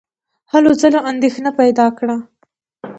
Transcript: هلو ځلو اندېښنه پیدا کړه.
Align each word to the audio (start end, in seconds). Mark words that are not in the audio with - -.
هلو 0.51 0.71
ځلو 0.81 0.99
اندېښنه 1.11 1.49
پیدا 1.59 1.87
کړه. 1.97 2.15